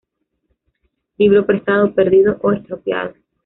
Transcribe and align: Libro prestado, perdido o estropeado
Libro 1.19 1.45
prestado, 1.45 1.93
perdido 1.93 2.39
o 2.41 2.53
estropeado 2.53 3.13